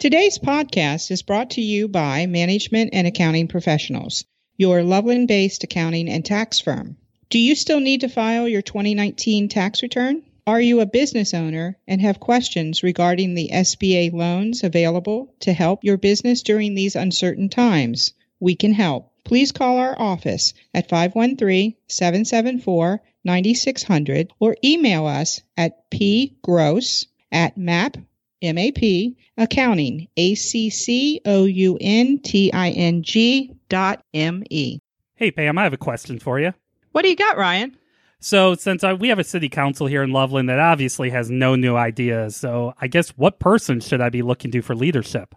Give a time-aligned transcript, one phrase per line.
[0.00, 4.24] Today's podcast is brought to you by Management and Accounting Professionals,
[4.56, 6.96] your Loveland based accounting and tax firm.
[7.30, 10.22] Do you still need to file your 2019 tax return?
[10.46, 15.82] Are you a business owner and have questions regarding the SBA loans available to help
[15.82, 18.12] your business during these uncertain times?
[18.38, 19.10] We can help.
[19.24, 27.96] Please call our office at 513 774 9600 or email us at pgross at map
[28.42, 34.78] MAP accounting A C C O U N T I N G dot M E.
[35.14, 36.54] Hey, Pam, I have a question for you.
[36.92, 37.76] What do you got, Ryan?
[38.20, 41.54] So, since I, we have a city council here in Loveland that obviously has no
[41.54, 45.34] new ideas, so I guess what person should I be looking to for leadership?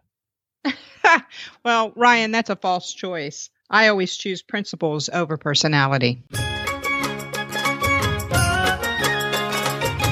[1.64, 3.50] well, Ryan, that's a false choice.
[3.70, 6.24] I always choose principles over personality.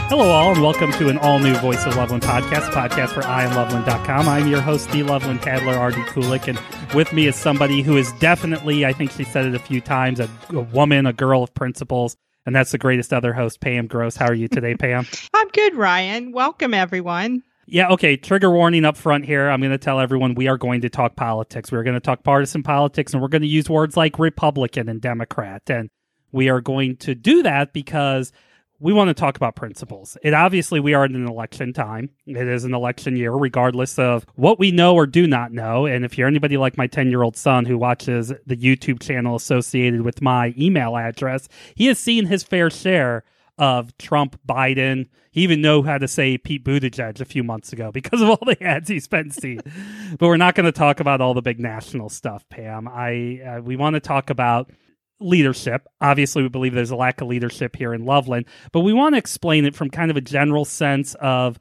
[0.10, 4.28] Hello, all, and welcome to an all new Voice of Loveland podcast, podcast for iamloveland.com.
[4.28, 6.02] I'm your host, the Loveland Tattler, R.D.
[6.06, 9.60] Kulik, and with me is somebody who is definitely, I think she said it a
[9.60, 13.62] few times, a, a woman, a girl of principles, and that's the greatest other host,
[13.62, 14.16] Pam Gross.
[14.16, 15.06] How are you today, Pam?
[15.36, 16.32] I'm good, Ryan.
[16.32, 17.44] Welcome, everyone.
[17.68, 18.18] Yeah, okay.
[18.18, 19.48] Trigger warning up front here.
[19.48, 21.72] I'm going to tell everyone we are going to talk politics.
[21.72, 25.00] We're going to talk partisan politics, and we're going to use words like Republican and
[25.00, 25.62] Democrat.
[25.70, 25.88] And
[26.32, 28.32] we are going to do that because
[28.80, 30.18] we want to talk about principles.
[30.24, 32.10] It obviously we are in an election time.
[32.26, 35.86] It is an election year, regardless of what we know or do not know.
[35.86, 39.36] And if you're anybody like my 10 year old son who watches the YouTube channel
[39.36, 43.24] associated with my email address, he has seen his fair share
[43.58, 45.08] of Trump, Biden.
[45.32, 48.40] He even know how to say Pete Buttigieg a few months ago because of all
[48.46, 49.60] the ads he's been seeing.
[50.18, 52.88] but we're not going to talk about all the big national stuff, Pam.
[52.88, 54.72] I uh, we want to talk about
[55.20, 55.88] leadership.
[56.02, 59.20] Obviously, we believe there's a lack of leadership here in Loveland, but we want to
[59.20, 61.60] explain it from kind of a general sense of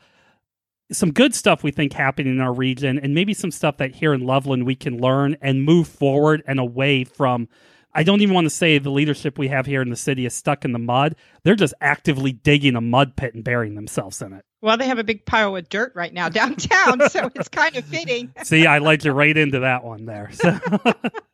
[0.91, 4.15] some good stuff we think happening in our region and maybe some stuff that here
[4.15, 7.49] in Loveland we can learn and move forward and away from
[7.93, 10.35] I don't even want to say the leadership we have here in the city is
[10.35, 11.17] stuck in the mud.
[11.43, 14.45] They're just actively digging a mud pit and burying themselves in it.
[14.61, 17.85] Well, they have a big pile of dirt right now downtown, so it's kind of
[17.85, 18.33] fitting.
[18.43, 20.31] See, I led you right into that one there.
[20.33, 20.59] So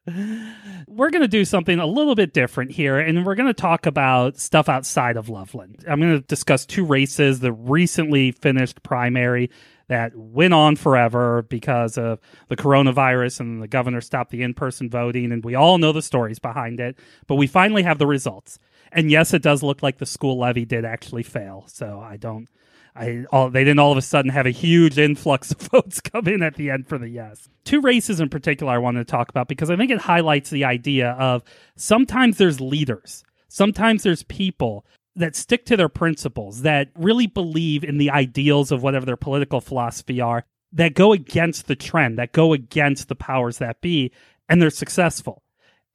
[0.87, 3.87] we're going to do something a little bit different here, and we're going to talk
[3.87, 5.85] about stuff outside of Loveland.
[5.89, 9.51] I'm going to discuss two races, the recently finished primary
[9.89, 12.19] that went on forever because of
[12.49, 16.39] the coronavirus and the governor stopped the in-person voting and we all know the stories
[16.39, 18.59] behind it but we finally have the results
[18.93, 22.49] and yes it does look like the school levy did actually fail so i don't
[22.97, 26.29] I all they didn't all of a sudden have a huge influx of votes come
[26.29, 27.49] in at the end for the yes.
[27.65, 30.65] Two races in particular I wanted to talk about because I think it highlights the
[30.65, 31.43] idea of
[31.77, 37.99] sometimes there's leaders, sometimes there's people that stick to their principles, that really believe in
[37.99, 42.53] the ideals of whatever their political philosophy are, that go against the trend, that go
[42.53, 44.11] against the powers that be,
[44.49, 45.43] and they're successful.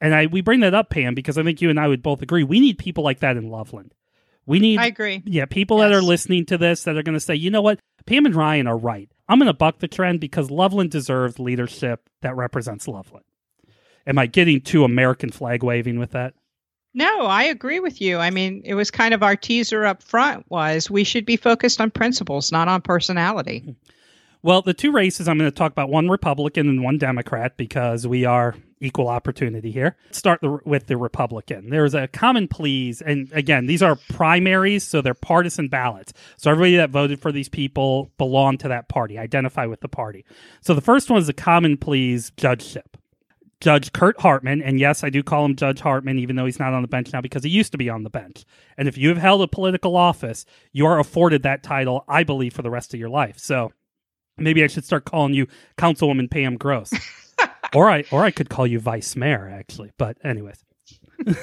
[0.01, 2.21] And I we bring that up, Pam, because I think you and I would both
[2.21, 3.93] agree we need people like that in Loveland.
[4.49, 5.21] We need I agree.
[5.25, 5.85] Yeah, people yes.
[5.85, 8.33] that are listening to this that are going to say, you know what, Pam and
[8.33, 9.07] Ryan are right.
[9.27, 13.25] I'm going to buck the trend because Loveland deserves leadership that represents Loveland.
[14.07, 16.33] Am I getting too American flag waving with that?
[16.95, 18.17] No, I agree with you.
[18.17, 21.79] I mean, it was kind of our teaser up front was we should be focused
[21.79, 23.59] on principles, not on personality.
[23.59, 23.71] Hmm.
[24.41, 28.07] Well, the two races I'm going to talk about one Republican and one Democrat because
[28.07, 29.95] we are equal opportunity here.
[30.12, 31.69] Start the, with the Republican.
[31.69, 36.13] There's a common pleas, and again, these are primaries, so they're partisan ballots.
[36.38, 40.25] So everybody that voted for these people belong to that party, identify with the party.
[40.62, 42.97] So the first one is a common pleas judgeship.
[43.62, 46.73] Judge Curt Hartman, and yes, I do call him Judge Hartman, even though he's not
[46.73, 48.46] on the bench now because he used to be on the bench.
[48.78, 52.53] And if you have held a political office, you are afforded that title, I believe,
[52.53, 53.38] for the rest of your life.
[53.38, 53.73] So
[54.38, 55.47] maybe I should start calling you
[55.78, 56.94] Councilwoman Pam Gross,
[57.74, 59.92] or I or I could call you Vice Mayor actually.
[59.97, 60.64] But anyways.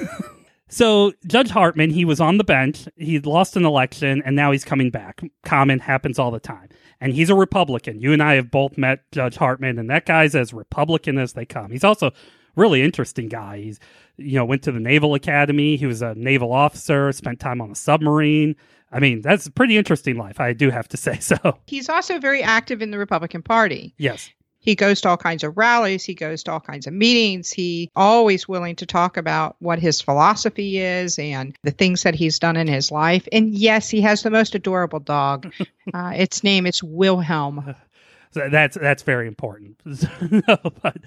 [0.69, 2.89] So Judge Hartman, he was on the bench.
[2.97, 5.21] He lost an election, and now he's coming back.
[5.45, 6.67] Common happens all the time
[6.99, 7.99] and he's a Republican.
[7.99, 11.45] You and I have both met Judge Hartman, and that guy's as Republican as they
[11.45, 11.71] come.
[11.71, 12.11] He's also
[12.55, 13.59] really interesting guy.
[13.59, 13.79] He's
[14.17, 15.77] you know went to the Naval Academy.
[15.77, 17.11] He was a naval officer.
[17.11, 18.55] Spent time on a submarine.
[18.91, 20.39] I mean, that's a pretty interesting life.
[20.39, 21.37] I do have to say so.
[21.67, 23.93] He's also very active in the Republican Party.
[23.97, 24.31] Yes.
[24.67, 27.49] He goes to all kinds of rallies, he goes to all kinds of meetings.
[27.49, 32.37] He always willing to talk about what his philosophy is and the things that he's
[32.37, 33.25] done in his life.
[33.31, 35.53] And yes, he has the most adorable dog.
[35.93, 37.75] uh, its name is Wilhelm.
[38.31, 39.79] So that's that's very important.
[39.85, 40.97] no, but,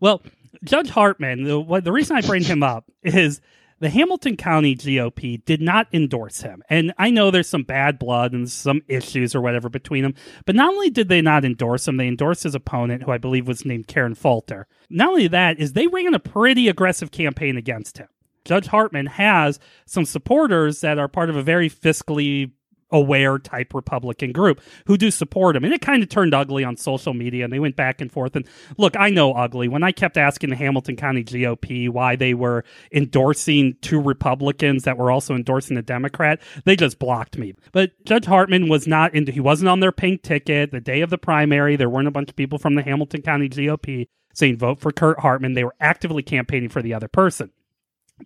[0.00, 0.22] well,
[0.62, 3.40] Judge Hartman, the, what, the reason I bring him up is
[3.80, 6.62] the Hamilton County GOP did not endorse him.
[6.68, 10.14] And I know there's some bad blood and some issues or whatever between them,
[10.46, 13.46] but not only did they not endorse him, they endorsed his opponent, who I believe
[13.46, 14.66] was named Karen Falter.
[14.90, 18.08] Not only that, is they ran a pretty aggressive campaign against him.
[18.44, 22.52] Judge Hartman has some supporters that are part of a very fiscally
[22.90, 25.64] aware type Republican group who do support him.
[25.64, 28.36] And it kind of turned ugly on social media and they went back and forth.
[28.36, 28.46] And
[28.76, 29.68] look, I know ugly.
[29.68, 34.98] When I kept asking the Hamilton County GOP why they were endorsing two Republicans that
[34.98, 37.54] were also endorsing a Democrat, they just blocked me.
[37.72, 40.70] But Judge Hartman was not into, he wasn't on their pink ticket.
[40.70, 43.48] The day of the primary, there weren't a bunch of people from the Hamilton County
[43.48, 45.54] GOP saying vote for Curt Hartman.
[45.54, 47.50] They were actively campaigning for the other person.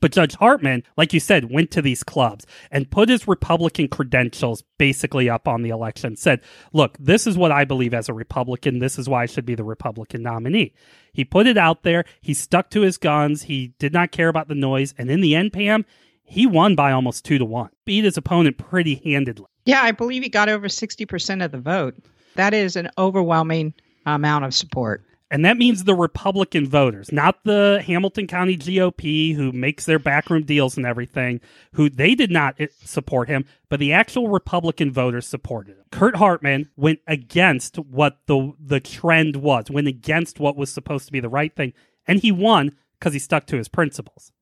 [0.00, 4.64] But Judge Hartman, like you said, went to these clubs and put his Republican credentials
[4.78, 6.40] basically up on the election, said,
[6.72, 8.78] look, this is what I believe as a Republican.
[8.78, 10.72] This is why I should be the Republican nominee.
[11.12, 12.04] He put it out there.
[12.20, 13.42] He stuck to his guns.
[13.42, 14.94] He did not care about the noise.
[14.96, 15.84] And in the end, Pam,
[16.24, 19.46] he won by almost two to one, beat his opponent pretty handedly.
[19.66, 21.94] Yeah, I believe he got over 60% of the vote.
[22.34, 23.74] That is an overwhelming
[24.06, 25.04] amount of support.
[25.32, 30.42] And that means the Republican voters, not the Hamilton County GOP who makes their backroom
[30.42, 31.40] deals and everything,
[31.72, 35.84] who they did not eh, support him, but the actual Republican voters supported him.
[35.90, 41.12] Curt Hartman went against what the the trend was, went against what was supposed to
[41.12, 41.72] be the right thing,
[42.06, 44.32] and he won because he stuck to his principles.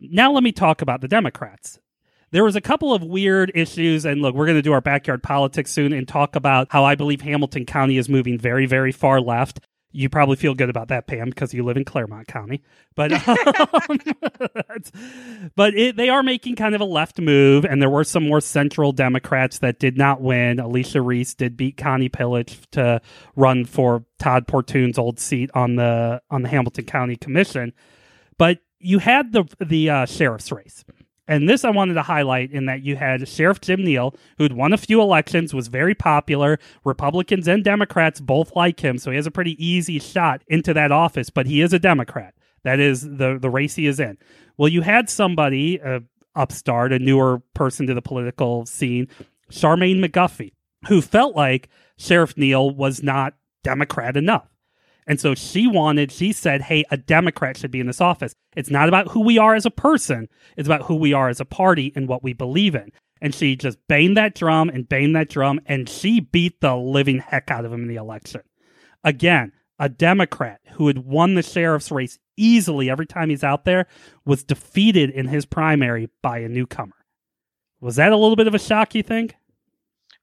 [0.00, 1.80] Now let me talk about the Democrats
[2.30, 5.22] there was a couple of weird issues and look we're going to do our backyard
[5.22, 9.20] politics soon and talk about how i believe hamilton county is moving very very far
[9.20, 12.62] left you probably feel good about that, Pam, because you live in Clermont County.
[12.94, 14.00] But um,
[15.56, 18.40] but it, they are making kind of a left move, and there were some more
[18.40, 20.60] central Democrats that did not win.
[20.60, 23.00] Alicia Reece did beat Connie Pillich to
[23.36, 27.72] run for Todd Portune's old seat on the on the Hamilton County Commission.
[28.36, 30.84] But you had the the uh, sheriff's race.
[31.28, 34.72] And this I wanted to highlight in that you had Sheriff Jim Neil, who'd won
[34.72, 36.58] a few elections, was very popular.
[36.84, 40.90] Republicans and Democrats both like him, so he has a pretty easy shot into that
[40.90, 42.34] office, but he is a Democrat.
[42.64, 44.16] That is the, the race he is in.
[44.56, 46.00] Well, you had somebody, a
[46.34, 49.08] upstart, a newer person to the political scene,
[49.50, 50.52] Charmaine McGuffey,
[50.86, 54.48] who felt like Sheriff Neil was not Democrat enough.
[55.08, 58.34] And so she wanted, she said, hey, a Democrat should be in this office.
[58.54, 61.40] It's not about who we are as a person, it's about who we are as
[61.40, 62.92] a party and what we believe in.
[63.20, 67.18] And she just banged that drum and banged that drum, and she beat the living
[67.18, 68.42] heck out of him in the election.
[69.02, 73.86] Again, a Democrat who had won the sheriff's race easily every time he's out there
[74.26, 76.94] was defeated in his primary by a newcomer.
[77.80, 79.36] Was that a little bit of a shock, you think?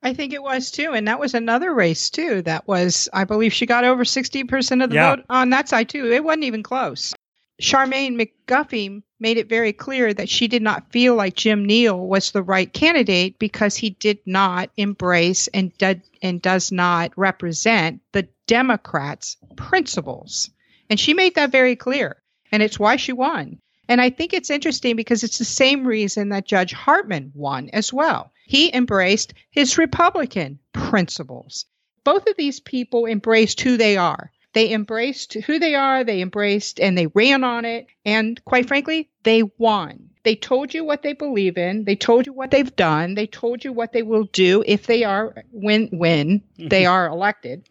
[0.03, 0.91] I think it was too.
[0.93, 2.41] And that was another race too.
[2.43, 5.15] That was, I believe she got over 60% of the yeah.
[5.15, 6.11] vote on that side too.
[6.11, 7.13] It wasn't even close.
[7.61, 12.31] Charmaine McGuffey made it very clear that she did not feel like Jim Neil was
[12.31, 18.27] the right candidate because he did not embrace and, did, and does not represent the
[18.45, 20.49] Democrats' principles.
[20.89, 22.21] And she made that very clear.
[22.51, 23.59] And it's why she won.
[23.87, 27.93] And I think it's interesting because it's the same reason that Judge Hartman won as
[27.93, 28.31] well.
[28.47, 31.65] He embraced his Republican principles.
[32.03, 34.31] Both of these people embraced who they are.
[34.53, 37.87] They embraced who they are, they embraced and they ran on it.
[38.05, 40.11] And quite frankly, they won.
[40.23, 41.83] They told you what they believe in.
[41.83, 43.15] They told you what they've done.
[43.15, 47.67] They told you what they will do if they are when when they are elected.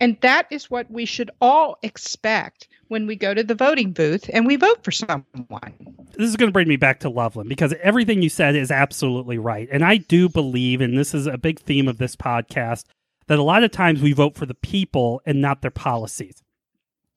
[0.00, 4.28] And that is what we should all expect when we go to the voting booth
[4.32, 5.74] and we vote for someone.
[6.16, 9.38] This is going to bring me back to Loveland because everything you said is absolutely
[9.38, 9.68] right.
[9.70, 12.84] And I do believe, and this is a big theme of this podcast,
[13.28, 16.42] that a lot of times we vote for the people and not their policies.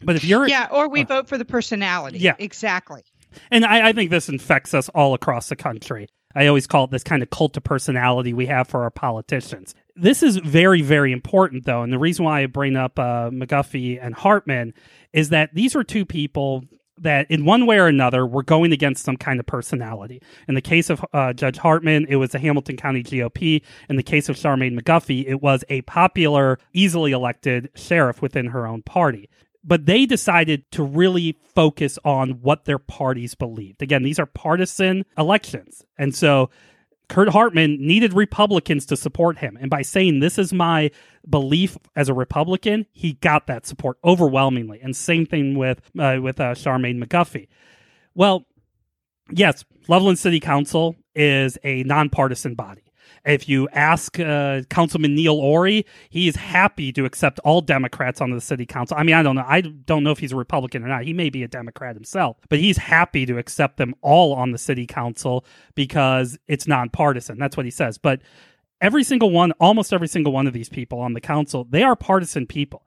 [0.02, 0.48] But if you're.
[0.48, 2.20] Yeah, or we uh, vote for the personality.
[2.20, 2.36] Yeah.
[2.38, 3.04] Exactly.
[3.50, 6.10] And I, I think this infects us all across the country.
[6.36, 9.76] I always call it this kind of cult of personality we have for our politicians.
[9.96, 11.84] This is very, very important, though.
[11.84, 14.74] And the reason why I bring up uh, McGuffey and Hartman
[15.14, 16.64] is that these are two people
[17.02, 20.22] that in one way or another were going against some kind of personality.
[20.48, 23.62] In the case of uh, Judge Hartman, it was the Hamilton County GOP.
[23.90, 28.68] In the case of Charmaine McGuffey, it was a popular, easily elected sheriff within her
[28.68, 29.30] own party.
[29.64, 33.82] But they decided to really focus on what their parties believed.
[33.82, 35.84] Again, these are partisan elections.
[35.98, 36.50] And so
[37.12, 39.58] Curt Hartman needed Republicans to support him.
[39.60, 40.92] And by saying this is my
[41.30, 44.80] belief as a Republican, he got that support overwhelmingly.
[44.82, 47.50] And same thing with uh, with uh, Charmaine McGuffey.
[48.16, 48.46] Well,
[49.30, 52.91] yes, Loveland City Council is a nonpartisan body.
[53.26, 58.32] If you ask uh, Councilman Neil Orey, he is happy to accept all Democrats on
[58.32, 58.98] the city council.
[58.98, 59.46] I mean, I don't know.
[59.48, 61.04] I don't know if he's a Republican or not.
[61.04, 64.58] He may be a Democrat himself, but he's happy to accept them all on the
[64.58, 67.38] city council because it's nonpartisan.
[67.38, 67.98] That's what he says.
[67.98, 68.22] But
[68.80, 71.96] every single one, almost every single one of these people on the council, they are
[71.96, 72.84] partisan people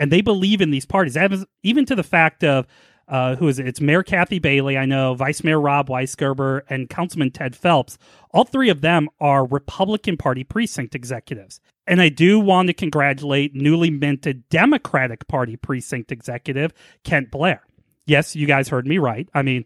[0.00, 1.16] and they believe in these parties,
[1.62, 2.66] even to the fact of
[3.10, 3.66] uh, who is it?
[3.66, 7.98] It's Mayor Kathy Bailey, I know, Vice Mayor Rob Weisgerber, and Councilman Ted Phelps.
[8.30, 11.60] All three of them are Republican Party precinct executives.
[11.88, 17.62] And I do want to congratulate newly minted Democratic Party precinct executive, Kent Blair.
[18.06, 19.28] Yes, you guys heard me right.
[19.34, 19.64] I mean,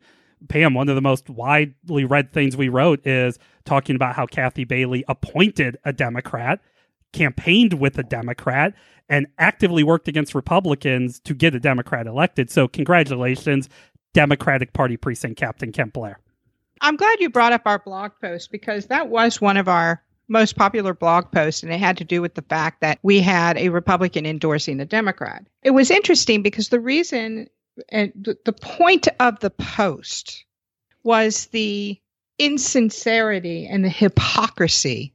[0.49, 4.65] Pam, one of the most widely read things we wrote is talking about how Kathy
[4.65, 6.61] Bailey appointed a Democrat,
[7.13, 8.75] campaigned with a Democrat,
[9.09, 12.51] and actively worked against Republicans to get a Democrat elected.
[12.51, 13.69] So, congratulations,
[14.13, 16.19] Democratic Party Precinct Captain Kent Blair.
[16.81, 20.57] I'm glad you brought up our blog post because that was one of our most
[20.57, 23.69] popular blog posts, and it had to do with the fact that we had a
[23.69, 25.45] Republican endorsing a Democrat.
[25.63, 27.49] It was interesting because the reason
[27.89, 28.13] and
[28.45, 30.45] the point of the post
[31.03, 32.01] was the
[32.39, 35.13] insincerity and the hypocrisy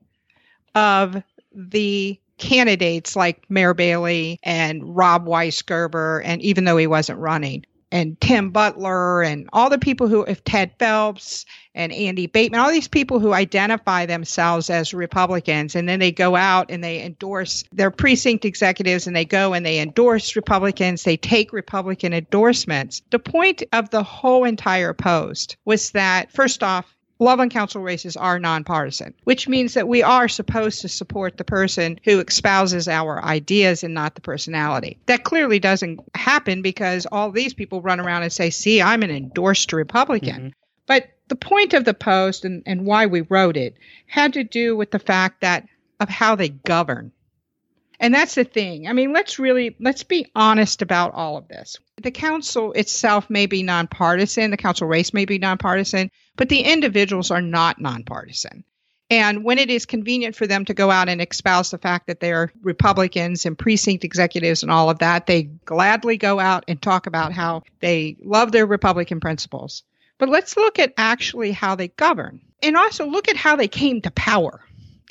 [0.75, 1.22] of
[1.53, 8.19] the candidates like Mayor Bailey and Rob Weisgerber, and even though he wasn't running, and
[8.22, 12.88] Tim Butler, and all the people who, if Ted Phelps and Andy Bateman, all these
[12.88, 17.91] people who identify themselves as Republicans, and then they go out and they endorse their
[17.91, 23.01] precinct executives and they go and they endorse Republicans, they take Republican endorsements.
[23.10, 28.40] The point of the whole entire post was that, first off, Loveland Council races are
[28.40, 33.84] nonpartisan, which means that we are supposed to support the person who espouses our ideas
[33.84, 34.98] and not the personality.
[35.06, 39.12] That clearly doesn't happen because all these people run around and say, see, I'm an
[39.12, 40.36] endorsed Republican.
[40.36, 40.50] Mm-hmm.
[40.88, 43.76] But the point of the post and, and why we wrote it
[44.08, 45.68] had to do with the fact that
[46.00, 47.12] of how they govern.
[48.00, 48.88] And that's the thing.
[48.88, 51.78] I mean, let's really let's be honest about all of this.
[52.02, 57.31] The council itself may be nonpartisan, the council race may be nonpartisan, but the individuals
[57.31, 58.63] are not nonpartisan.
[59.10, 62.22] And when it is convenient for them to go out and espouse the fact that
[62.22, 67.08] they're Republicans and precinct executives and all of that, they gladly go out and talk
[67.08, 69.84] about how they love their Republican principles.
[70.17, 74.00] But let's look at actually how they govern and also look at how they came
[74.03, 74.62] to power.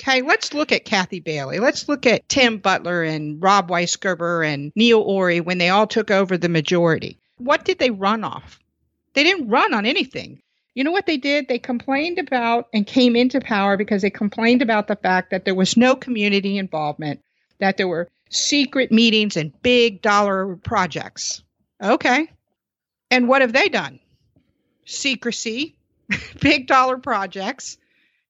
[0.01, 1.59] Okay, let's look at Kathy Bailey.
[1.59, 6.09] Let's look at Tim Butler and Rob Weisgerber and Neil Orey when they all took
[6.09, 7.19] over the majority.
[7.37, 8.59] What did they run off?
[9.13, 10.41] They didn't run on anything.
[10.79, 11.49] You know what they did?
[11.49, 15.53] They complained about and came into power because they complained about the fact that there
[15.53, 17.21] was no community involvement,
[17.59, 21.43] that there were secret meetings and big dollar projects.
[21.83, 22.31] Okay.
[23.11, 23.99] And what have they done?
[24.85, 25.75] Secrecy,
[26.39, 27.77] big dollar projects,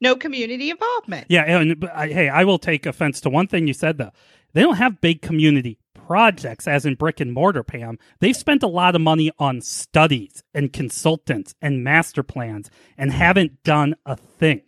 [0.02, 1.28] no community involvement.
[1.30, 1.44] Yeah.
[1.44, 4.12] And, but, hey, I will take offense to one thing you said, though.
[4.54, 5.78] They don't have big community
[6.10, 10.42] projects, as in brick and mortar, Pam, they've spent a lot of money on studies
[10.56, 14.64] and consultants and master plans and haven't done a thing.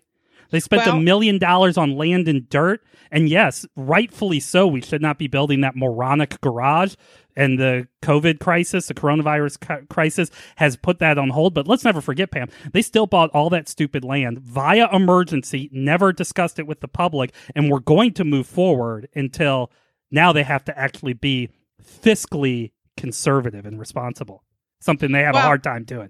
[0.51, 2.83] They spent a million dollars on land and dirt.
[3.10, 6.93] And yes, rightfully so, we should not be building that moronic garage.
[7.36, 11.55] And the COVID crisis, the coronavirus crisis, has put that on hold.
[11.55, 16.13] But let's never forget, Pam, they still bought all that stupid land via emergency, never
[16.13, 17.33] discussed it with the public.
[17.55, 19.71] And we're going to move forward until
[20.12, 21.50] now they have to actually be
[21.84, 24.44] fiscally conservative and responsible,
[24.82, 26.10] something they have well, a hard time doing.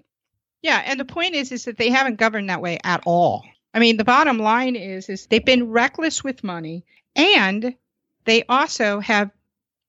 [0.62, 3.44] Yeah, and the point is is that they haven't governed that way at all.
[3.74, 6.84] I mean, the bottom line is is they've been reckless with money
[7.16, 7.74] and
[8.24, 9.30] they also have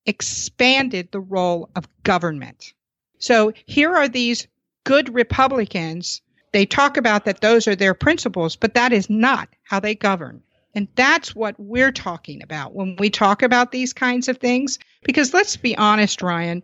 [0.05, 2.74] expanded the role of government.
[3.20, 4.48] So here are these
[4.84, 6.22] good Republicans.
[6.51, 10.43] They talk about that those are their principles, but that is not how they govern.
[10.75, 14.79] And that's what we're talking about when we talk about these kinds of things.
[15.03, 16.63] Because let's be honest, Ryan,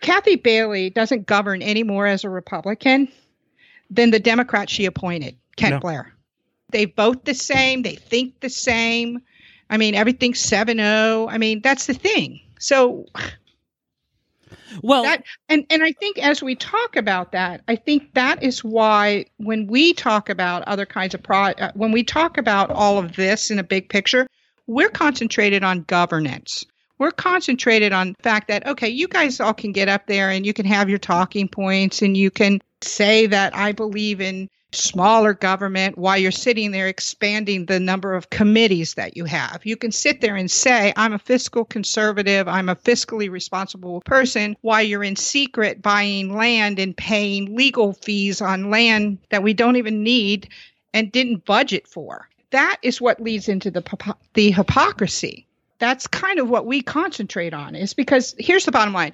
[0.00, 3.08] Kathy Bailey doesn't govern any more as a Republican
[3.90, 5.80] than the Democrat she appointed, Kent no.
[5.80, 6.14] Blair.
[6.70, 9.22] They vote the same, they think the same.
[9.68, 11.28] I mean, everything's 7 0.
[11.28, 12.40] I mean, that's the thing.
[12.58, 13.06] So
[14.82, 18.64] well, that, and and I think as we talk about that, I think that is
[18.64, 22.98] why when we talk about other kinds of pro, uh, when we talk about all
[22.98, 24.26] of this in a big picture,
[24.66, 26.64] we're concentrated on governance.
[26.98, 30.44] We're concentrated on the fact that okay, you guys all can get up there and
[30.44, 35.34] you can have your talking points and you can say that I believe in smaller
[35.34, 39.60] government while you're sitting there expanding the number of committees that you have.
[39.64, 44.56] You can sit there and say, I'm a fiscal conservative, I'm a fiscally responsible person,
[44.60, 49.76] while you're in secret buying land and paying legal fees on land that we don't
[49.76, 50.48] even need
[50.94, 52.28] and didn't budget for.
[52.50, 55.46] that is what leads into the the hypocrisy.
[55.78, 59.12] That's kind of what we concentrate on is because here's the bottom line.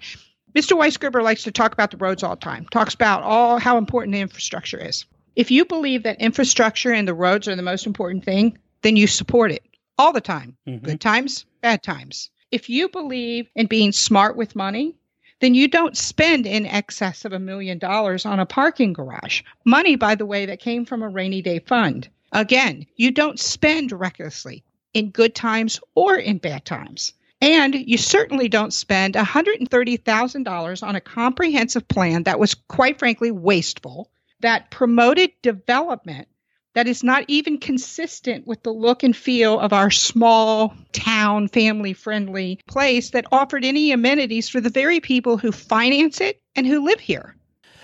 [0.55, 0.77] Mr.
[0.77, 2.67] Weisgerber likes to talk about the roads all the time.
[2.71, 5.05] Talks about all how important the infrastructure is.
[5.37, 9.07] If you believe that infrastructure and the roads are the most important thing, then you
[9.07, 9.63] support it
[9.99, 10.57] all the time.
[10.67, 10.85] Mm-hmm.
[10.87, 12.31] Good times, bad times.
[12.51, 14.97] If you believe in being smart with money,
[15.41, 19.43] then you don't spend in excess of a million dollars on a parking garage.
[19.65, 22.09] Money, by the way, that came from a rainy day fund.
[22.33, 24.65] Again, you don't spend recklessly
[24.95, 27.13] in good times or in bad times.
[27.43, 34.11] And you certainly don't spend $130,000 on a comprehensive plan that was, quite frankly, wasteful,
[34.41, 36.29] that promoted development
[36.75, 41.95] that is not even consistent with the look and feel of our small town, family
[41.95, 46.85] friendly place that offered any amenities for the very people who finance it and who
[46.85, 47.35] live here.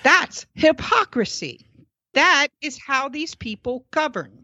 [0.02, 1.66] That's hypocrisy.
[2.12, 4.42] That is how these people govern.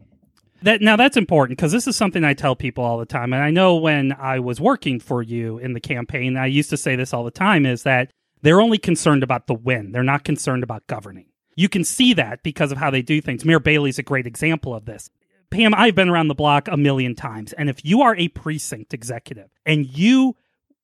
[0.62, 3.42] That now that's important because this is something I tell people all the time, and
[3.42, 6.96] I know when I was working for you in the campaign, I used to say
[6.96, 8.10] this all the time: is that
[8.42, 11.26] they're only concerned about the win; they're not concerned about governing.
[11.58, 13.44] You can see that because of how they do things.
[13.44, 15.10] Mayor Bailey's a great example of this.
[15.50, 17.52] Pam, I've been around the block a million times.
[17.52, 20.36] And if you are a precinct executive and you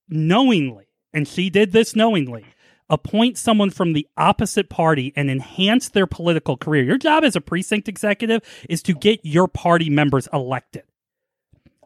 [0.08, 2.44] knowingly, and she did this knowingly,
[2.90, 7.40] appoint someone from the opposite party and enhance their political career, your job as a
[7.40, 10.82] precinct executive is to get your party members elected.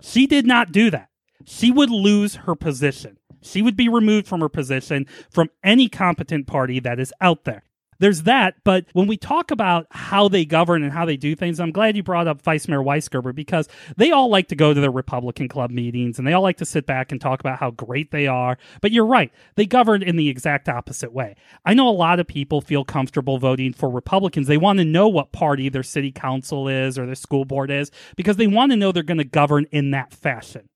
[0.00, 1.10] She did not do that.
[1.44, 3.18] She would lose her position.
[3.42, 7.64] She would be removed from her position from any competent party that is out there
[7.98, 8.56] there's that.
[8.64, 11.96] But when we talk about how they govern and how they do things, I'm glad
[11.96, 15.48] you brought up Vice Mayor Weisgerber because they all like to go to their Republican
[15.48, 18.26] club meetings and they all like to sit back and talk about how great they
[18.26, 18.58] are.
[18.80, 21.36] But you're right, they govern in the exact opposite way.
[21.64, 24.46] I know a lot of people feel comfortable voting for Republicans.
[24.46, 27.90] They want to know what party their city council is or their school board is
[28.16, 30.68] because they want to know they're going to govern in that fashion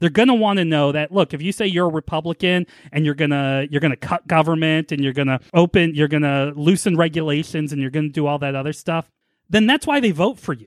[0.00, 3.04] they're going to want to know that look if you say you're a republican and
[3.04, 6.22] you're going to you're going to cut government and you're going to open you're going
[6.22, 9.10] to loosen regulations and you're going to do all that other stuff
[9.48, 10.66] then that's why they vote for you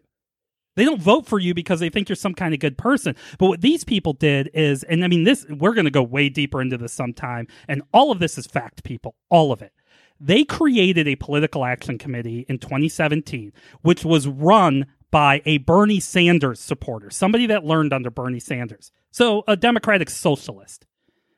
[0.76, 3.16] they don't vote for you because they think you're some kind of good person.
[3.38, 6.30] But what these people did is, and I mean, this, we're going to go way
[6.30, 7.48] deeper into this sometime.
[7.68, 9.74] And all of this is fact, people, all of it.
[10.20, 16.60] They created a political action committee in 2017, which was run by a Bernie Sanders
[16.60, 18.92] supporter, somebody that learned under Bernie Sanders.
[19.12, 20.86] So a democratic socialist.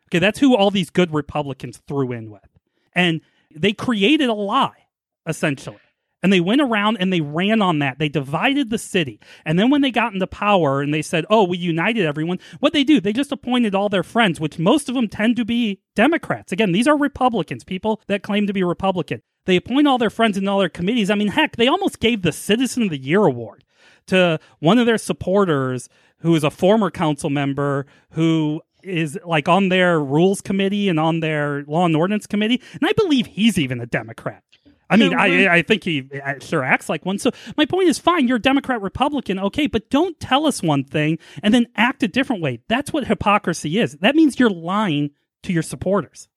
[0.10, 2.48] Okay, that's who all these good Republicans threw in with.
[2.94, 3.22] And
[3.54, 4.88] they created a lie,
[5.28, 5.78] essentially.
[6.22, 8.00] And they went around and they ran on that.
[8.00, 9.20] They divided the city.
[9.44, 12.72] And then when they got into power and they said, oh, we united everyone, what
[12.72, 15.82] they do, they just appointed all their friends, which most of them tend to be
[15.96, 16.54] Democrats.
[16.54, 19.22] Again, these are Republicans, people that claim to be Republican.
[19.46, 21.10] They appoint all their friends in all their committees.
[21.10, 23.63] I mean, heck, they almost gave the Citizen of the Year award
[24.08, 25.90] to one of their supporters
[26.20, 31.22] who is a former council member who is like on their rules committee and on
[31.22, 32.62] their law and ordinance committee.
[32.74, 34.44] And I believe he's even a Democrat.
[34.90, 37.18] I mean, I, I think he uh, sure acts like one.
[37.18, 40.84] So my point is, fine, you're a Democrat, Republican, okay, but don't tell us one
[40.84, 42.60] thing and then act a different way.
[42.68, 43.94] That's what hypocrisy is.
[44.02, 45.12] That means you're lying
[45.44, 46.28] to your supporters.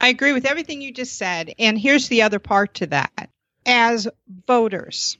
[0.00, 1.54] I agree with everything you just said.
[1.58, 3.30] And here's the other part to that.
[3.64, 4.08] As
[4.46, 5.16] voters,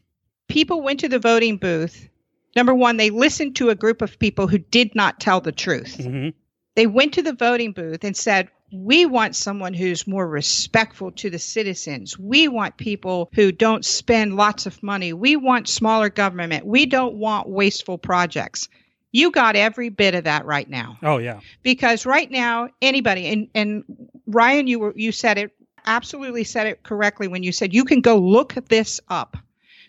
[0.49, 2.09] people went to the voting booth.
[2.57, 5.99] Number one, they listened to a group of people who did not tell the truth.
[5.99, 6.31] Mm-hmm.
[6.77, 11.31] They went to the voting booth and said, we want someone who's more respectful to
[11.31, 12.19] the citizens.
[12.19, 15.13] We want people who don't spend lots of money.
[15.13, 16.67] We want smaller government.
[16.67, 18.69] We don't want wasteful projects.
[19.13, 20.99] You got every bit of that right now.
[21.03, 21.41] Oh yeah.
[21.63, 23.85] Because right now anybody and and
[24.27, 25.53] Ryan you were you said it
[25.87, 29.37] absolutely said it correctly when you said you can go look this up.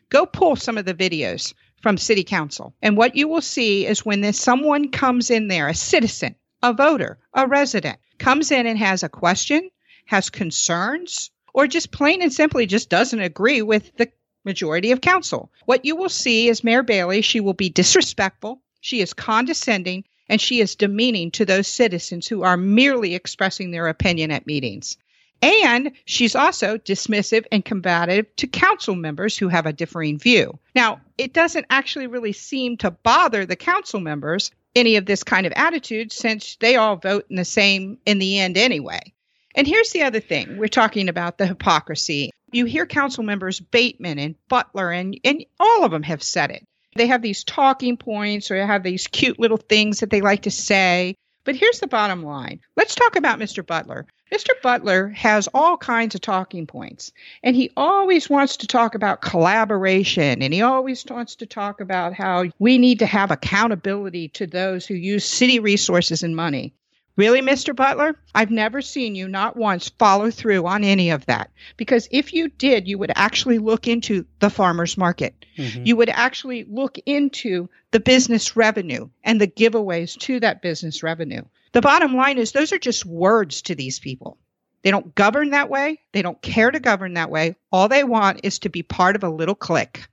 [0.10, 2.74] Go pull some of the videos from city council.
[2.82, 6.74] And what you will see is when there's someone comes in there, a citizen, a
[6.74, 9.70] voter, a resident, comes in and has a question,
[10.06, 14.12] has concerns, or just plain and simply just doesn't agree with the
[14.44, 15.52] majority of council.
[15.66, 20.40] What you will see is Mayor Bailey, she will be disrespectful, she is condescending, and
[20.40, 24.98] she is demeaning to those citizens who are merely expressing their opinion at meetings.
[25.46, 30.58] And she's also dismissive and combative to council members who have a differing view.
[30.74, 35.46] Now, it doesn't actually really seem to bother the council members any of this kind
[35.46, 39.14] of attitude since they all vote in the same in the end anyway.
[39.54, 42.32] And here's the other thing we're talking about the hypocrisy.
[42.52, 46.66] You hear council members Bateman and Butler, and, and all of them have said it.
[46.96, 50.44] They have these talking points or they have these cute little things that they like
[50.44, 52.60] to say But here's the bottom line.
[52.76, 53.66] Let's talk about Mr.
[53.66, 54.08] Butler.
[54.34, 54.50] Mr.
[54.64, 60.42] Butler has all kinds of talking points, and he always wants to talk about collaboration,
[60.42, 64.88] and he always wants to talk about how we need to have accountability to those
[64.88, 66.74] who use city resources and money.
[67.18, 67.74] Really, Mr.
[67.74, 68.18] Butler?
[68.34, 71.50] I've never seen you not once follow through on any of that.
[71.78, 75.46] Because if you did, you would actually look into the farmer's market.
[75.58, 75.86] Mm-hmm.
[75.86, 81.44] You would actually look into the business revenue and the giveaways to that business revenue.
[81.72, 84.38] The bottom line is those are just words to these people.
[84.82, 86.00] They don't govern that way.
[86.12, 87.56] They don't care to govern that way.
[87.72, 90.08] All they want is to be part of a little clique.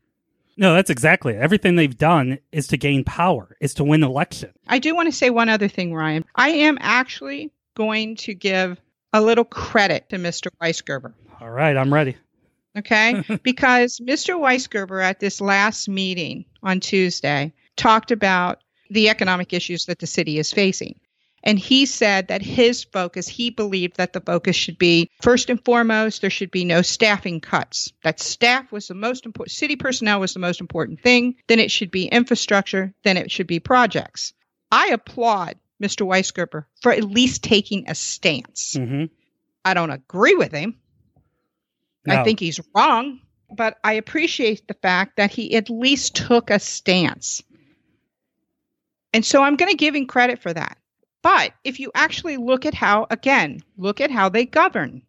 [0.57, 1.41] No, that's exactly it.
[1.41, 4.53] Everything they've done is to gain power, is to win election.
[4.67, 6.25] I do want to say one other thing, Ryan.
[6.35, 8.79] I am actually going to give
[9.13, 10.49] a little credit to Mr.
[10.61, 11.15] Weisgerber.
[11.41, 12.17] All right, I'm ready.
[12.77, 14.39] Okay, because Mr.
[14.39, 20.39] Weisgerber at this last meeting on Tuesday talked about the economic issues that the city
[20.39, 20.99] is facing.
[21.45, 25.63] And he said that his focus, he believed that the focus should be first and
[25.65, 27.93] foremost, there should be no staffing cuts.
[28.05, 31.35] That staff was the most important, city personnel was the most important thing.
[31.49, 32.95] Then it should be infrastructure.
[33.03, 34.33] Then it should be projects.
[34.71, 36.07] I applaud Mr.
[36.07, 38.75] Weisgerber for at least taking a stance.
[38.77, 39.07] Mm-hmm.
[39.65, 40.77] I don't agree with him.
[42.07, 42.17] No.
[42.17, 46.59] I think he's wrong, but I appreciate the fact that he at least took a
[46.59, 47.43] stance.
[49.13, 50.79] And so I'm going to give him credit for that.
[51.23, 55.03] But if you actually look at how, again, look at how they govern.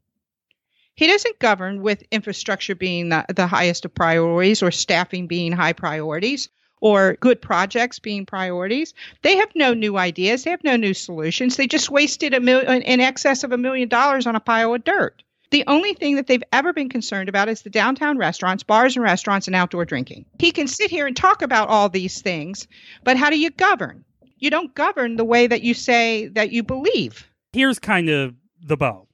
[0.95, 5.73] He doesn't govern with infrastructure being the, the highest of priorities or staffing being high
[5.73, 6.49] priorities
[6.81, 8.93] or good projects being priorities.
[9.23, 10.43] They have no new ideas.
[10.43, 11.55] They have no new solutions.
[11.55, 14.83] They just wasted a million in excess of a million dollars on a pile of
[14.83, 15.23] dirt.
[15.49, 19.03] The only thing that they've ever been concerned about is the downtown restaurants, bars and
[19.03, 20.25] restaurants, and outdoor drinking.
[20.39, 22.67] He can sit here and talk about all these things,
[23.03, 24.03] but how do you govern?
[24.37, 27.29] You don't govern the way that you say that you believe.
[27.51, 29.07] Here's kind of the bow.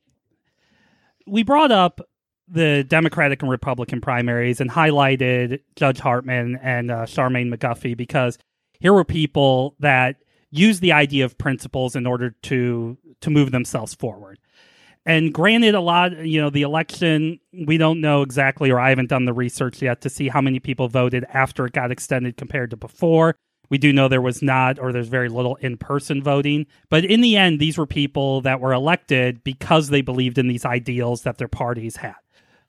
[1.27, 2.01] We brought up
[2.47, 8.38] the Democratic and Republican primaries and highlighted Judge Hartman and uh, Charmaine McGuffey because
[8.79, 10.17] here were people that
[10.49, 14.39] used the idea of principles in order to to move themselves forward.
[15.05, 19.10] And granted, a lot, you know, the election, we don't know exactly, or I haven't
[19.10, 22.69] done the research yet to see how many people voted after it got extended compared
[22.71, 23.36] to before.
[23.69, 26.65] We do know there was not, or there's very little in person voting.
[26.89, 30.65] But in the end, these were people that were elected because they believed in these
[30.65, 32.15] ideals that their parties had.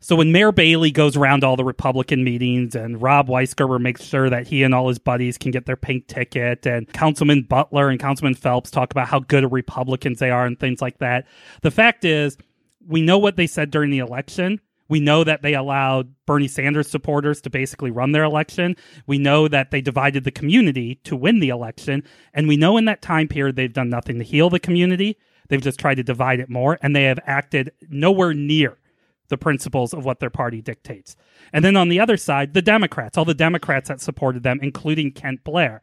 [0.02, 4.30] So when Mayor Bailey goes around all the Republican meetings and Rob Weisgerber makes sure
[4.30, 8.00] that he and all his buddies can get their pink ticket and Councilman Butler and
[8.00, 11.26] Councilman Phelps talk about how good Republicans they are and things like that.
[11.60, 12.38] The fact is,
[12.86, 14.58] we know what they said during the election
[14.90, 18.76] we know that they allowed Bernie Sanders supporters to basically run their election.
[19.06, 22.02] We know that they divided the community to win the election.
[22.34, 25.16] And we know in that time period, they've done nothing to heal the community.
[25.48, 26.76] They've just tried to divide it more.
[26.82, 28.78] And they have acted nowhere near
[29.28, 31.14] the principles of what their party dictates.
[31.52, 35.12] And then on the other side, the Democrats, all the Democrats that supported them, including
[35.12, 35.82] Kent Blair,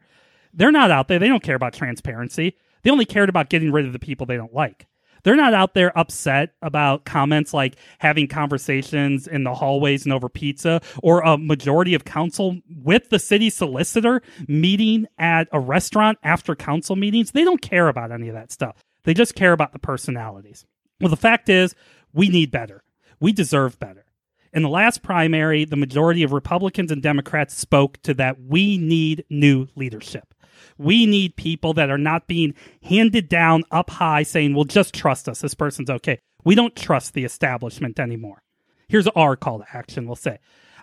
[0.52, 1.18] they're not out there.
[1.18, 2.56] They don't care about transparency.
[2.82, 4.86] They only cared about getting rid of the people they don't like.
[5.22, 10.28] They're not out there upset about comments like having conversations in the hallways and over
[10.28, 16.54] pizza or a majority of council with the city solicitor meeting at a restaurant after
[16.54, 17.32] council meetings.
[17.32, 18.84] They don't care about any of that stuff.
[19.04, 20.66] They just care about the personalities.
[21.00, 21.74] Well, the fact is,
[22.12, 22.82] we need better.
[23.20, 24.04] We deserve better.
[24.52, 29.24] In the last primary, the majority of Republicans and Democrats spoke to that we need
[29.28, 30.34] new leadership.
[30.78, 35.28] We need people that are not being handed down up high saying, well, just trust
[35.28, 35.40] us.
[35.40, 36.20] This person's okay.
[36.44, 38.42] We don't trust the establishment anymore.
[38.88, 40.38] Here's our call to action, we'll say.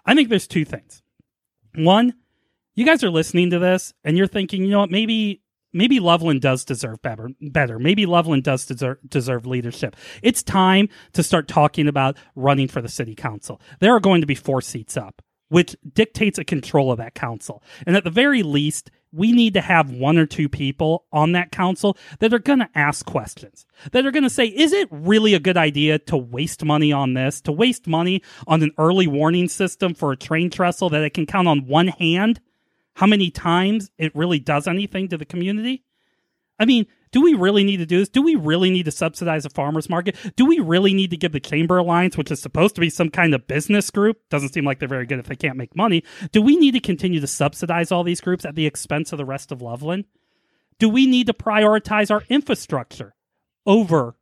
[0.05, 1.01] I think there's two things.
[1.73, 2.13] One,
[2.75, 5.41] you guys are listening to this and you're thinking, you know what, maybe
[5.73, 7.29] maybe Loveland does deserve better.
[7.41, 7.79] Better.
[7.79, 9.95] Maybe Loveland does deserve, deserve leadership.
[10.23, 13.61] It's time to start talking about running for the city council.
[13.79, 17.61] There are going to be four seats up, which dictates a control of that council.
[17.85, 21.51] And at the very least, we need to have one or two people on that
[21.51, 25.33] council that are going to ask questions, that are going to say, is it really
[25.33, 29.47] a good idea to waste money on this, to waste money on an early warning
[29.47, 32.39] system for a train trestle that it can count on one hand
[32.95, 35.83] how many times it really does anything to the community?
[36.59, 38.09] I mean, do we really need to do this?
[38.09, 40.15] Do we really need to subsidize a farmer's market?
[40.35, 43.09] Do we really need to give the Chamber Alliance, which is supposed to be some
[43.09, 46.03] kind of business group, doesn't seem like they're very good if they can't make money,
[46.31, 49.25] do we need to continue to subsidize all these groups at the expense of the
[49.25, 50.05] rest of Loveland?
[50.77, 53.15] Do we need to prioritize our infrastructure
[53.65, 54.17] over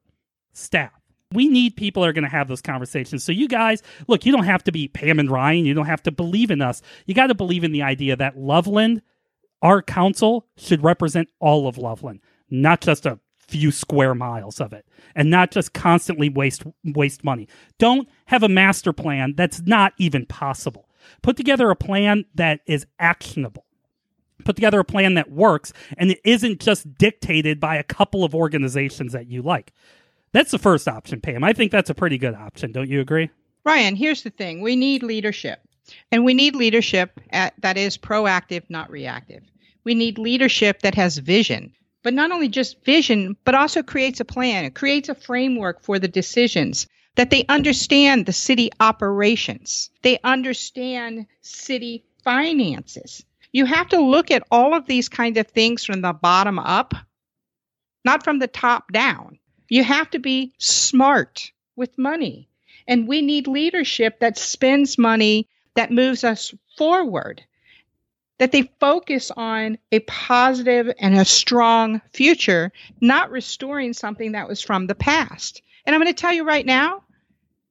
[0.51, 0.91] staff?
[1.31, 3.23] We need people that are going to have those conversations.
[3.23, 5.65] So, you guys, look, you don't have to be Pam and Ryan.
[5.65, 6.83] You don't have to believe in us.
[7.07, 9.01] You got to believe in the idea that Loveland,
[9.63, 12.19] our council, should represent all of Loveland
[12.53, 17.47] not just a few square miles of it and not just constantly waste waste money.
[17.77, 20.87] Don't have a master plan that's not even possible.
[21.21, 23.65] Put together a plan that is actionable.
[24.45, 28.33] Put together a plan that works and it isn't just dictated by a couple of
[28.33, 29.73] organizations that you like.
[30.31, 31.43] That's the first option, Pam.
[31.43, 32.71] I think that's a pretty good option.
[32.71, 33.29] Don't you agree?
[33.65, 35.59] Ryan, here's the thing we need leadership,
[36.11, 39.43] and we need leadership at, that is proactive, not reactive.
[39.83, 44.25] We need leadership that has vision, but not only just vision, but also creates a
[44.25, 50.19] plan, it creates a framework for the decisions, that they understand the city operations, they
[50.23, 53.23] understand city finances.
[53.51, 56.95] You have to look at all of these kind of things from the bottom up,
[58.03, 59.37] not from the top down.
[59.69, 62.49] You have to be smart with money.
[62.87, 67.43] And we need leadership that spends money that moves us forward,
[68.43, 74.61] that they focus on a positive and a strong future, not restoring something that was
[74.61, 75.61] from the past.
[75.85, 77.03] And I'm going to tell you right now,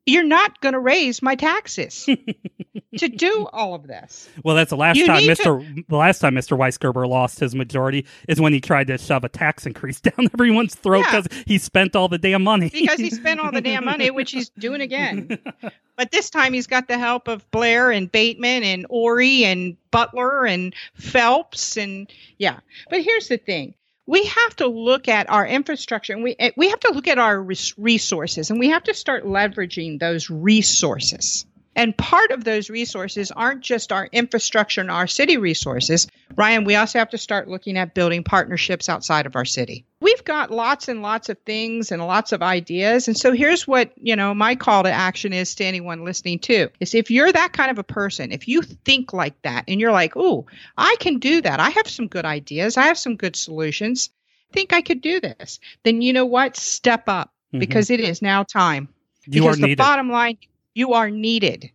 [0.07, 2.09] you're not going to raise my taxes
[2.97, 4.29] to do all of this.
[4.45, 5.77] Well, that's the last you time Mr.
[5.77, 5.85] To...
[5.89, 6.59] The last time Mr.
[6.59, 10.75] Weisgerber lost his majority is when he tried to shove a tax increase down everyone's
[10.75, 11.43] throat because yeah.
[11.47, 12.69] he spent all the damn money.
[12.69, 15.39] because he spent all the damn money, which he's doing again.
[15.97, 20.47] but this time he's got the help of Blair and Bateman and Ori and Butler
[20.47, 22.59] and Phelps and yeah.
[22.91, 23.75] But here's the thing:
[24.07, 27.19] we have to look at our infrastructure and we eh, we have to look at
[27.19, 31.47] our resources and we have to start leveraging those resources.
[31.75, 36.07] And part of those resources aren't just our infrastructure and our city resources.
[36.37, 39.87] Ryan, we also have to start looking at building partnerships outside of our city.
[40.01, 43.09] We've got lots and lots of things and lots of ideas.
[43.09, 46.69] And so here's what, you know, my call to action is to anyone listening too
[46.81, 49.93] is if you're that kind of a person, if you think like that and you're
[49.93, 51.61] like, oh, I can do that.
[51.61, 52.77] I have some good ideas.
[52.77, 54.11] I have some good solutions.
[54.51, 55.59] I think I could do this.
[55.85, 56.57] Then you know what?
[56.57, 57.61] Step up mm-hmm.
[57.61, 58.89] because it is now time.
[59.25, 59.79] You because are needed.
[59.79, 60.39] the bottom line,
[60.75, 61.71] you are needed.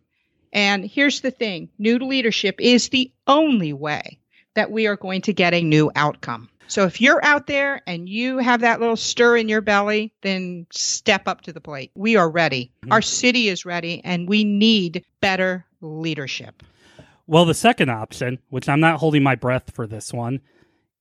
[0.52, 4.18] And here's the thing new leadership is the only way
[4.54, 6.48] that we are going to get a new outcome.
[6.68, 10.66] So if you're out there and you have that little stir in your belly, then
[10.70, 11.90] step up to the plate.
[11.94, 12.72] We are ready.
[12.82, 12.92] Mm-hmm.
[12.92, 16.62] Our city is ready, and we need better leadership.
[17.26, 20.40] Well, the second option, which I'm not holding my breath for this one,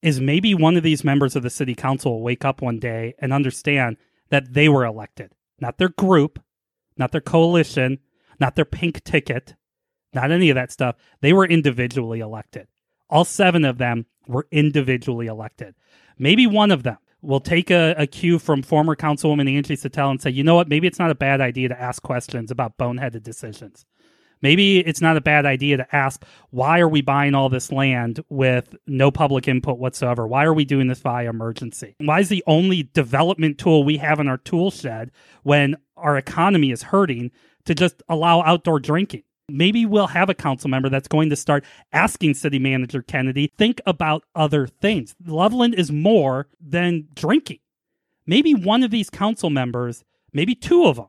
[0.02, 3.16] is maybe one of these members of the city council will wake up one day
[3.20, 3.98] and understand
[4.30, 6.40] that they were elected, not their group,
[6.98, 8.00] not their coalition,
[8.40, 9.56] not their pink ticket,
[10.14, 10.96] not any of that stuff.
[11.22, 12.68] They were individually elected.
[13.10, 15.76] All seven of them were individually elected.
[16.18, 20.22] Maybe one of them will take a, a cue from former Councilwoman Angie Settell and
[20.22, 23.24] say, you know what, maybe it's not a bad idea to ask questions about boneheaded
[23.24, 23.86] decisions.
[24.42, 28.24] Maybe it's not a bad idea to ask, why are we buying all this land
[28.30, 30.28] with no public input whatsoever?
[30.28, 31.96] Why are we doing this via emergency?
[32.00, 36.72] Why is the only development tool we have in our tool shed when our economy
[36.72, 37.32] is hurting
[37.66, 39.24] to just allow outdoor drinking?
[39.50, 43.80] Maybe we'll have a council member that's going to start asking city manager Kennedy, think
[43.86, 45.16] about other things.
[45.26, 47.60] Loveland is more than drinking.
[48.26, 51.08] Maybe one of these council members, maybe two of them,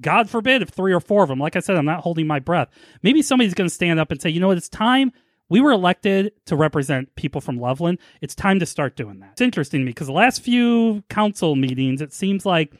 [0.00, 2.38] God forbid if three or four of them, like I said, I'm not holding my
[2.38, 2.68] breath.
[3.02, 5.12] Maybe somebody's going to stand up and say, you know what, it's time.
[5.48, 7.98] We were elected to represent people from Loveland.
[8.20, 9.32] It's time to start doing that.
[9.32, 12.72] It's interesting to me because the last few council meetings, it seems like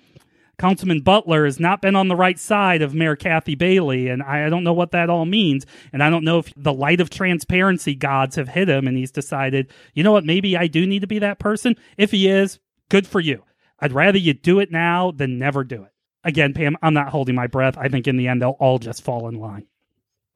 [0.58, 4.48] Councilman Butler has not been on the right side of Mayor Kathy Bailey, and I,
[4.48, 5.66] don't know what that all means.
[5.92, 9.10] And I don't know if the light of transparency gods have hit him and he's
[9.10, 11.76] decided, you know what, maybe I do need to be that person.
[11.96, 13.42] If he is, good for you.
[13.80, 15.92] I'd rather you do it now than never do it.
[16.24, 17.76] Again, Pam, I'm not holding my breath.
[17.76, 19.66] I think in the end, they'll all just fall in line.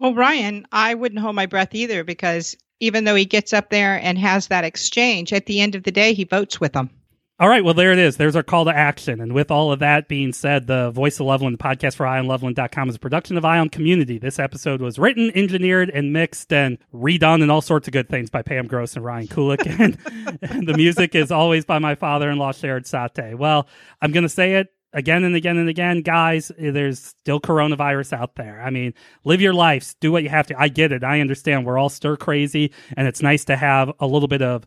[0.00, 4.00] Well, Ryan, I wouldn't hold my breath either because even though he gets up there
[4.02, 6.90] and has that exchange, at the end of the day, he votes with them.
[7.38, 8.16] All right, well, there it is.
[8.16, 9.20] There's our call to action.
[9.20, 12.96] And with all of that being said, the Voice of Loveland, podcast for IonLoveland.com, is
[12.96, 14.16] a production of Ion Community.
[14.16, 18.30] This episode was written, engineered, and mixed and redone and all sorts of good things
[18.30, 19.66] by Pam Gross and Ryan Kulik.
[19.78, 19.98] and,
[20.40, 23.36] and the music is always by my father in law, Shared Sate.
[23.36, 23.68] Well,
[24.00, 28.36] I'm going to say it again and again and again, guys, there's still coronavirus out
[28.36, 28.62] there.
[28.62, 28.94] I mean,
[29.24, 30.58] live your lives, do what you have to.
[30.58, 31.04] I get it.
[31.04, 31.66] I understand.
[31.66, 34.66] We're all stir crazy, and it's nice to have a little bit of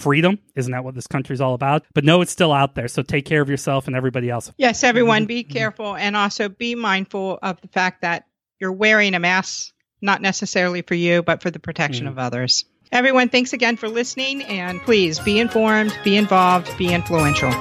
[0.00, 0.38] freedom.
[0.56, 1.84] Isn't that what this country's all about?
[1.94, 2.88] But no, it's still out there.
[2.88, 4.50] So take care of yourself and everybody else.
[4.56, 8.24] Yes, everyone, be careful and also be mindful of the fact that
[8.60, 12.10] you're wearing a mask, not necessarily for you, but for the protection mm.
[12.10, 12.64] of others.
[12.92, 17.52] Everyone, thanks again for listening, and please be informed, be involved, be influential.